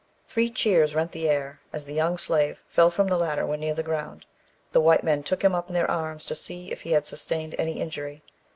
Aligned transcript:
Three 0.25 0.49
cheers 0.49 0.95
rent 0.95 1.11
the 1.11 1.29
air 1.29 1.59
as 1.71 1.85
the 1.85 1.93
young 1.93 2.17
slave 2.17 2.63
fell 2.65 2.89
from 2.89 3.05
the 3.05 3.19
ladder 3.19 3.45
when 3.45 3.59
near 3.59 3.75
the 3.75 3.83
ground; 3.83 4.25
the 4.71 4.81
white 4.81 5.03
men 5.03 5.21
took 5.21 5.43
him 5.43 5.53
up 5.53 5.67
in 5.67 5.75
their 5.75 5.91
arms, 5.91 6.25
to 6.25 6.33
see 6.33 6.71
if 6.71 6.81
he 6.81 6.93
had 6.93 7.05
sustained 7.05 7.53
any 7.59 7.73
injury. 7.79 8.23